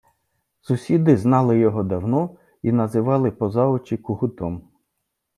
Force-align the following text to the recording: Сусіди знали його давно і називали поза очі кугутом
Сусіди 0.61 1.17
знали 1.17 1.59
його 1.59 1.83
давно 1.83 2.35
і 2.61 2.71
називали 2.71 3.31
поза 3.31 3.65
очі 3.67 3.97
кугутом 3.97 4.69